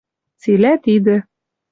Цилӓ 0.41 0.73
тидӹ 0.83 1.17